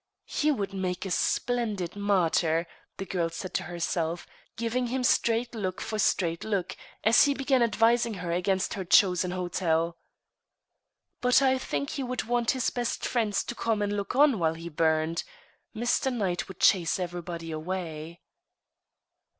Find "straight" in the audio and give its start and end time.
5.03-5.53, 5.99-6.43